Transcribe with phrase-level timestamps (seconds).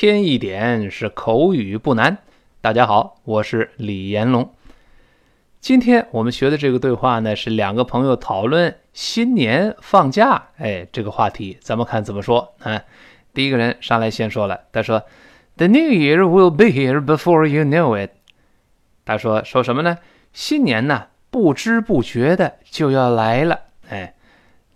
[0.00, 2.18] 添一点是口语不难。
[2.60, 4.54] 大家好，我是李延龙。
[5.58, 12.80] 今天我们学的这个对话呢，是两个朋友讨论新年放假，哎，这个话题，咱们看怎么说啊？
[13.34, 15.02] 第一个人上来先说了，他说
[15.56, 18.12] ：“The New Year will be here before you know it。”
[19.04, 19.98] 他说说什么呢？
[20.32, 23.62] 新年呢，不知不觉的就要来了。
[23.88, 24.14] 哎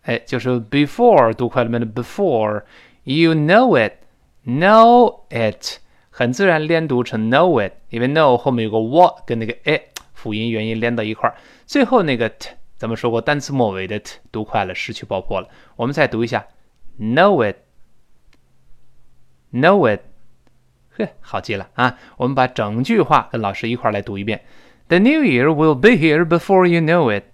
[0.02, 5.78] 哎，就是 before 读快了没的 before，you know it，know it，
[6.10, 15.48] 很自然连读成 know it，因为 know 后面有个 what 跟那个 it 辅音元音连到一块儿，最后那个 t，咱们说过单词末尾的 t 读快了失去爆破了。
[15.78, 16.46] 我们再读一下
[17.00, 17.54] ，know
[19.54, 20.02] it，know it。
[21.21, 21.99] 好极了啊！
[22.17, 24.45] 我们把整句话跟老师一块来读一遍：
[24.87, 27.25] The New Year will be here before you know it。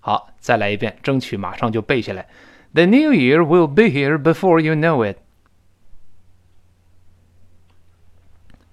[0.00, 2.28] 好，再来一遍，争取马上就背下来：
[2.74, 5.16] The New Year will be here before you know it。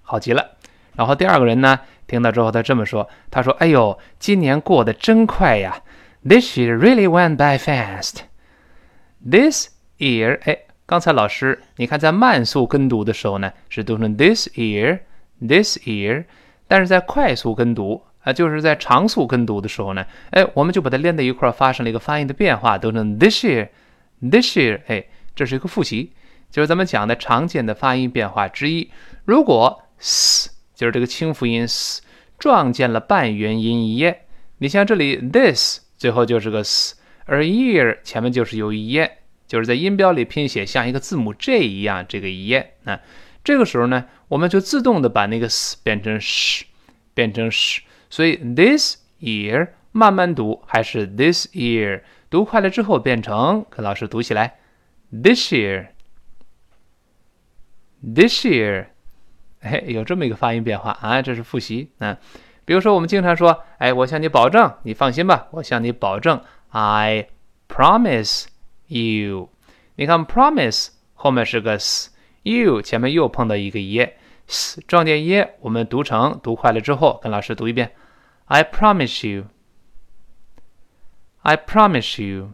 [0.02, 0.58] 好极了。
[0.94, 5.82] 然后第二个人呢，听到之后他这么说：“他说，哎呦，今年过得真快呀！
[6.22, 16.25] This year really went by fast。This year，哎。” 刚才老师，你看在慢速跟读的时候呢，是读成 this year，this year，
[16.67, 25.03] 但是在快速跟读啊，就是在长速跟读的时候呢，哎，我们就把它连在一块儿，发生了一个发音的变化，读成 this year，this year，哎，
[25.33, 26.11] 这是一个复习，
[26.51, 28.91] 就是咱们讲的常见的发音变化之一。
[29.25, 32.03] 如果 s 就是这个清辅音 s
[32.37, 34.13] 撞见了半元音 e，
[34.59, 36.95] 你像这里 this 最后就是个 s，
[37.25, 39.09] 而 year 前面就是有 e。
[39.47, 42.99] 就是在音标里拼写像一个字母 J 一样，这个一页啊，
[43.43, 46.63] 这个时候呢，我们就自动的把那个 s 变成 sh，
[47.13, 47.79] 变成 sh，
[48.09, 54.57] 所以 this year 慢慢读还是 this year，读快了之后变成跟老师读起来
[55.11, 55.87] this year，this
[58.45, 58.87] year，
[59.61, 62.17] 哎，有这么一个发音变化啊，这是复习啊。
[62.65, 67.27] 比如说我们经常说，哎，我向你保证，你放心吧，我向你保证，I
[67.69, 68.45] promise。
[68.87, 69.49] You，
[69.95, 77.93] 你看，promise 后面是个 s，you 前面又碰到一个 e，s 撞见 e，我们读成读快了之后，跟老师读一遍
[78.45, 79.27] ，I promise
[81.41, 82.51] you，I promise you。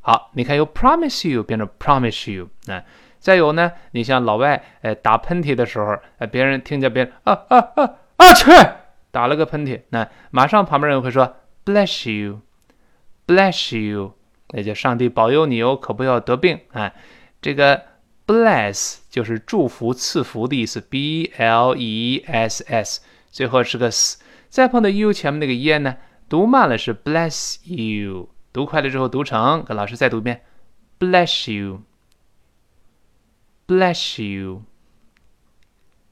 [0.00, 2.84] 好，你看由 promise you 变成 promise you，啊，
[3.18, 8.50] 再有呢，你像老外，哎，打喷嚏的时候，哎，别人听见别人啊啊啊啊去，
[9.10, 14.14] 打了个喷嚏，那马上旁边人会说 bless you，bless you。
[14.52, 16.92] 那就上帝保佑你哦，可不要得病啊！
[17.40, 17.82] 这个
[18.26, 24.18] bless 就是祝福、赐福的意思，b l e s s，最后是个 s，
[24.48, 25.96] 再碰到 u 前面那个 e 呢，
[26.28, 30.42] 读慢了是 bless you，读快了之后读成，跟老师再读一遍
[31.00, 31.50] ，bless
[33.66, 34.62] you，bless you，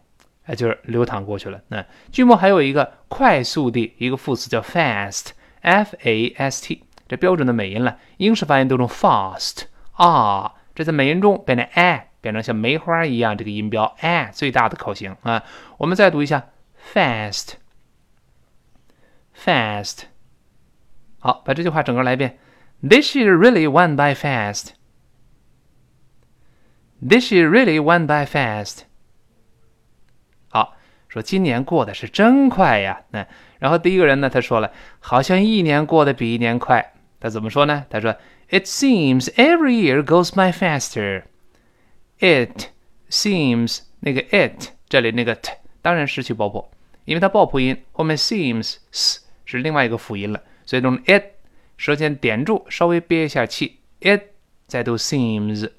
[0.56, 1.62] 就是流淌过去了。
[1.68, 7.98] 那句末还有一个快速的一个副词叫 fast，f a s t，这标准的美音了。
[8.18, 9.63] 英式发音都用 fast
[9.94, 12.07] 啊，这在美音中变成 a。
[12.21, 15.44] 变成像梅花一样这个音标，a，最大的口型啊！
[15.80, 16.50] 我们再读一下
[16.94, 17.56] ，fast，fast。
[21.18, 22.38] 好，把这句话整个来一遍。
[22.88, 24.74] This is really one by fast.
[27.01, 28.81] This is really one by fast.
[31.12, 33.02] 说今年过得是真快呀。
[33.10, 33.28] 那
[33.60, 34.72] 然后第一个人呢，他说了，
[35.02, 36.94] 好像一年过得比一年快。
[37.19, 37.86] 他怎么说呢？
[37.90, 38.16] 他说
[38.50, 41.24] ，It seems every year goes by faster.
[42.19, 42.69] It
[43.10, 46.72] seems 那个 it 这里那个 t 当然失去爆破，
[47.04, 51.24] 因为它爆破音后面 seems s 是另外一个辅音了，所以用 it
[51.78, 54.22] 舌尖点住，稍微憋一下气，it
[54.66, 55.69] 再读 seems，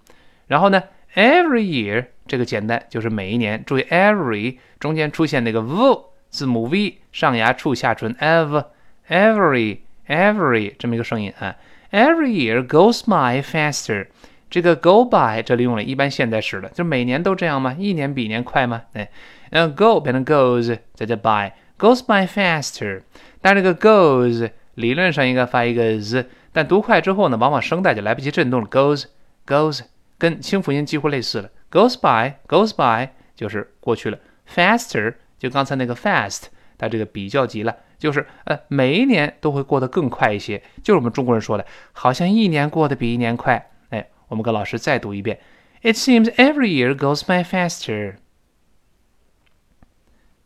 [0.47, 0.83] 然后呢
[1.15, 8.65] every year 这个简单就是每一年，注意 every 中间出现那个 v 字母 v 上牙触下唇 ev
[9.07, 11.55] every every 这么一个声音啊
[11.91, 14.07] ，every year goes by faster。
[14.49, 17.77] 这个 go by 这里用了一般现在时的，就每年都这样吗？
[17.79, 18.81] 一年比一年快吗？
[18.95, 19.11] 哎，
[19.51, 23.03] 然后 go 变成 goes，再加 by，goes by faster。
[23.43, 28.67] 但这个 goes 理论上应该发一个 z，但读快之后呢，往往声带就来不及震动了。
[28.69, 29.83] goes，goes
[30.23, 31.51] 跟清辅音几乎类似了。
[31.69, 34.17] goes by，goes by 就是过去了。
[34.49, 36.45] faster 就刚才那个 fast，
[36.79, 40.63] 它这个比较级了，就是呃每一年都会过得更快一些。
[40.81, 43.73] 就是我们中国人说的，好像一年过得比一年快。
[43.89, 45.41] 哎我们跟老师再读一遍。
[45.81, 48.15] It seems every year goes by faster。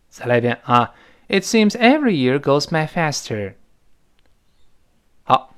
[0.09, 0.95] 再来一遍啊
[1.29, 3.57] ！It seems every year goes by faster。
[5.25, 5.55] 好，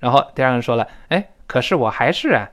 [0.00, 2.50] 然后第二个人说了，哎，可是我还是啊，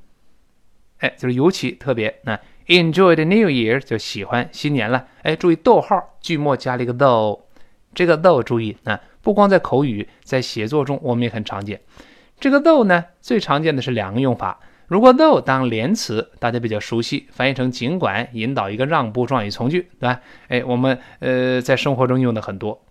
[0.99, 2.19] 哎，就是尤其特别。
[2.23, 5.07] 那 enjoy the new year 就喜欢新年了。
[5.23, 7.39] 哎，注意逗号，句末加了一个 though，
[7.93, 11.81] 这个 though 注意啊，不光在口语，在写作中我们也很常见。
[12.39, 14.59] 这个 though 呢，最常见的是两个用法。
[14.87, 20.21] 如果 though 当连词，大家比较熟悉，翻译成尽管，引导一个让步状语从句，对吧？
[20.47, 22.83] 哎，我们呃在生活中用的很多。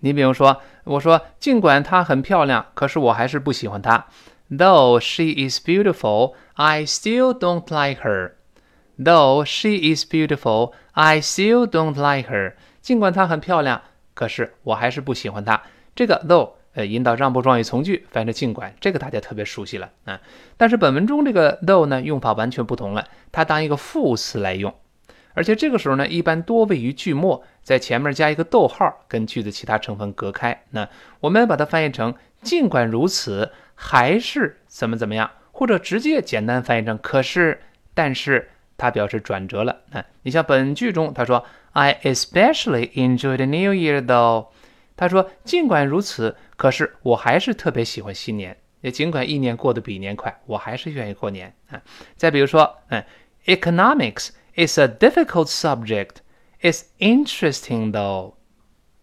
[0.00, 4.06] 你比如说，我说尽管她很漂亮，可是我还是不喜欢她。
[4.50, 8.32] Though she is beautiful, I still don't like her.
[9.02, 12.54] Though she is beautiful, I still don't like her.
[12.80, 13.82] 尽管她很漂亮，
[14.14, 15.62] 可是我还是不喜欢她。
[15.94, 16.50] 这个 though。
[16.72, 20.20] 呃，引导让步状语从句，翻译成尽管，这个大家特别熟悉了啊。
[20.56, 24.72] 但是本文中这个 though 呢，用法完全不同了，它当一个副词来用，
[25.34, 30.62] 而且这个时候呢，一般多位于句末，在前面加一个逗号，跟句子其他成分隔开。
[30.70, 30.88] 那
[31.18, 33.50] 我们把它翻译成尽管如此，
[33.82, 37.58] 还是怎么怎么样，或者直接简单翻译成可是，
[37.94, 39.80] 但是它表示转折了。
[39.90, 44.48] 啊，你像本句中，他说 I especially enjoy the New Year though。
[44.96, 48.54] 他说：“尽管如此，可是我还是特别喜欢新年。
[48.82, 51.80] 也尽管一年过得比一年快，我还是愿意过年啊。
[52.16, 53.02] 再比如说，嗯
[53.46, 56.16] ，Economics is a difficult subject.
[56.60, 58.34] It's interesting though。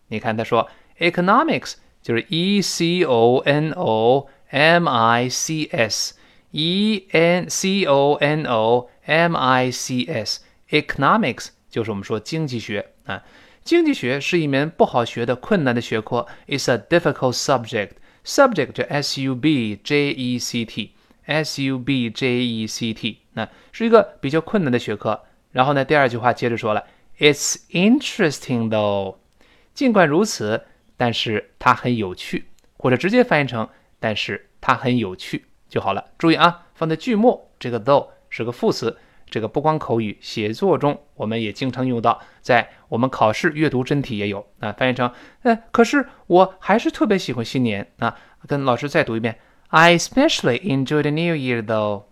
[0.10, 0.70] 你看他说
[1.00, 8.91] ，Economics 就是 E C O N O M I C S，E N C O N O
[9.07, 13.23] M I C S，Economics 就是我们说经济学啊。”
[13.65, 17.91] 经济学是一门不好学的困难的学科，is a difficult subject.
[18.25, 25.23] Subject 就 S U B J E C T，S U B J E C T，那是一个比较困难的学科。
[25.53, 26.85] 然后呢，第二句话接着说了，
[27.21, 29.15] It's interesting though。
[29.75, 30.65] 尽管如此，
[30.97, 33.69] 但是它很有趣，或者直接翻译成
[34.00, 36.06] 但是它很有趣就好了。
[36.18, 38.98] 注意啊，放在句末，这个 though 是个副词。
[39.30, 44.72] 这个不光口语写作中，我们也经常用到，在我们考试阅读真题也有啊。
[44.72, 45.12] 翻译成，
[45.42, 48.18] 呃，可是我还是特别喜欢新年啊。
[48.48, 49.38] 跟老师再读一遍
[49.68, 52.04] ，I especially enjoy the New Year though。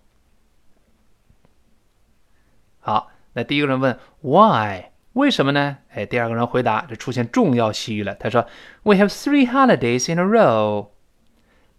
[2.82, 4.88] 好那第一个人问 Why？
[5.14, 5.78] 为什么呢？
[5.94, 8.14] 哎，第二个人回答，这出现重要习语了。
[8.16, 8.46] 他说
[8.84, 10.88] ：“We have three holidays in a row。”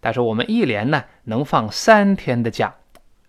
[0.07, 2.73] 他说：“我们一连呢能放三天的假。”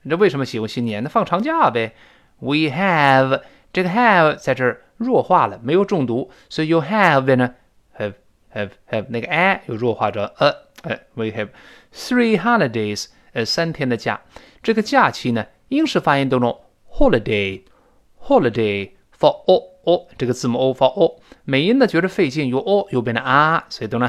[0.08, 1.02] 这为什么喜欢新年？
[1.02, 1.92] 那放长假呗。
[2.38, 3.42] We have
[3.72, 7.56] 这个 have 在这儿弱化了，没有重读，所以 you have 呢
[7.98, 8.14] ？have
[8.54, 10.54] have have 那个 a 又弱化成 a。
[10.84, 11.48] 哎，We have
[11.92, 14.20] three holidays，呃，三天的假。
[14.62, 16.60] 这个假期呢，英式发音当中
[16.92, 24.08] holiday，holiday for o o 这个字母 o for o，美音呢觉得费劲，由 o 又变成 r，所以读成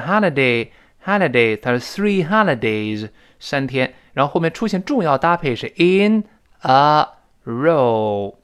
[1.06, 3.94] holiday，holiday，它是 three holidays，三天。
[4.14, 6.26] 然后后面出现重要搭配是 in
[6.62, 7.08] a
[7.46, 8.36] row，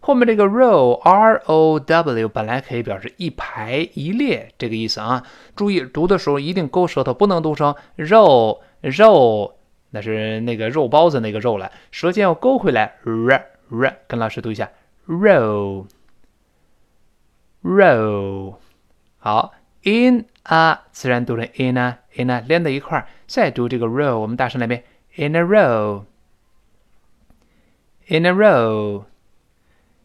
[0.00, 5.24] 后面这个 row r o w 本来可以表示一排一列这个意思啊，
[5.56, 9.54] 注意读的时候一定勾舌头，不能读成肉肉，
[9.90, 14.70] 那是那个肉包子那个肉了，舌尖要勾回来，r r，跟老师读一下
[15.06, 15.86] row
[17.62, 18.56] row，
[19.18, 19.52] 好
[19.84, 24.84] in a 自然读成 in a in a 连在一块儿，再读这个 row，我们大声来遍。
[25.16, 26.04] In a row,
[28.06, 29.04] in a row，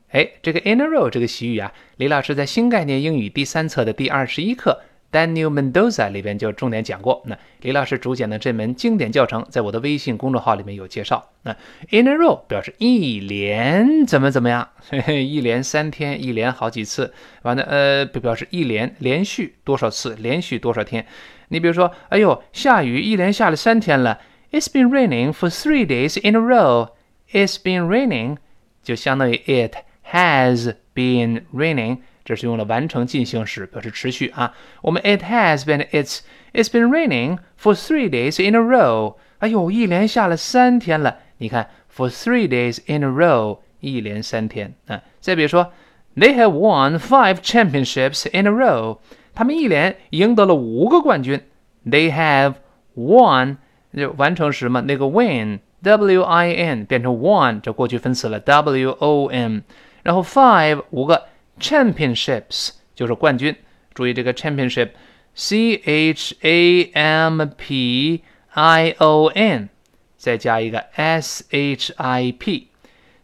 [0.09, 4.81] 哎，这个 in a row 这个习语啊，李老师在新概念英语第三册的第二十一课
[5.17, 7.23] Daniel Mendoza 里边就重点讲过。
[7.25, 11.31] 那李老师主讲的这门经典教程，在我的微信公众号里面有介绍。
[11.41, 11.51] 那
[11.89, 14.69] in a row 表示一连怎么怎么样，
[15.09, 21.03] 一连三天，一连好几次，完了呃，表示一连连续多少次，连续多少天。
[21.47, 24.19] 你比如说，哎呦，下雨一连下了三天了。
[24.51, 26.89] It's been raining for three days in a row.
[27.31, 28.37] It's been raining，
[28.83, 29.77] 就相当于 it
[30.11, 34.54] has been raining，这是用了完成进行时，表示持续啊。
[34.80, 36.20] 我们 it has been it's
[36.52, 39.16] it's been raining for three days in a row。
[39.38, 41.18] 哎呦，一连下了三天了。
[41.38, 45.02] 你看，for three days in a row，一连三天啊。
[45.20, 45.72] 再比如说，
[46.14, 48.98] They have won five championships in a row。
[49.34, 51.40] 他们一连赢得了五个冠军。
[51.84, 52.54] They have
[52.94, 53.56] won
[53.96, 59.64] 就完成时嘛，那个 win w i n 变成 won，这过去分词了 w o n，
[60.04, 61.24] 然后 five 五个
[61.58, 63.54] championships 就是冠军，
[63.94, 64.90] 注意这个 championship
[65.34, 69.68] c h a m p i o n，
[70.16, 72.68] 再加一个 s h i p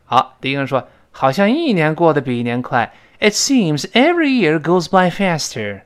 [0.04, 2.94] 好，第一个人说：“好像一年过得比一年快。
[3.20, 5.84] It seems every year goes by faster。”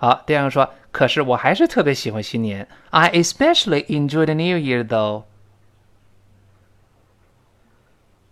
[0.00, 2.68] 好，第二个说，可是我还是特别喜欢新年。
[2.90, 5.24] I especially enjoy the New Year, though。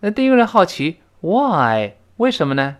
[0.01, 1.93] 那第一个人好奇，Why？
[2.17, 2.77] 为什么呢？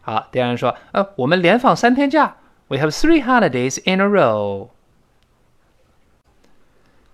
[0.00, 2.36] 好，第二人说，呃，我们连放三天假。
[2.68, 4.68] We have three holidays in a row。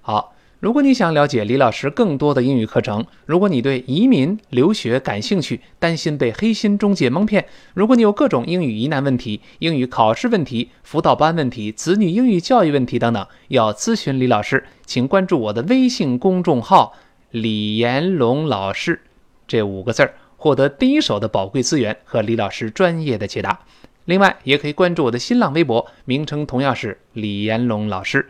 [0.03, 0.32] 好。
[0.64, 16.94] 如果你想了解李老师更多的英语课程，如果你对移民留学感兴趣，担心被黑心中介蒙骗，如果你有各种英语疑难问题、英语考试问题、辅导班问题、子女英语教育问题等等，要咨询李老师，请关注我的微信公众号
[17.32, 19.02] “李延龙老师”
[19.46, 23.60] 这五个字儿，获得第一手的宝贵资源和李老师专业的解答。
[24.06, 28.30] 另外，也可以关注我的新浪微博，名称同样是李延龙老师。